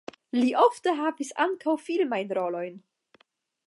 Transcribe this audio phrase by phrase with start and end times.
[0.37, 2.85] Li ofte havis ankaŭ filmajn rolojn.